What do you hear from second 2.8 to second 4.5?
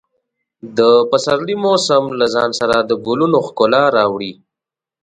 د ګلونو ښکلا راوړي.